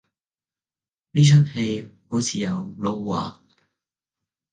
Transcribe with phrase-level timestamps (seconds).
[1.11, 3.43] 呢齣戲好似有撈話